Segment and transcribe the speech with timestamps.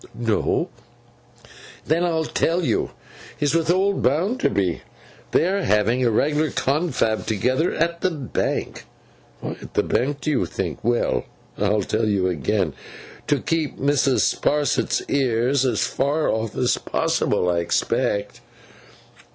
[0.15, 0.69] 'No.'
[1.85, 2.89] 'Then I'll tell you.
[3.37, 4.81] He's with old Bounderby.
[5.29, 8.85] They are having a regular confab together up at the Bank.
[9.41, 10.83] Why at the Bank, do you think?
[10.83, 11.25] Well,
[11.55, 12.73] I'll tell you again.
[13.27, 14.21] To keep Mrs.
[14.21, 18.41] Sparsit's ears as far off as possible, I expect.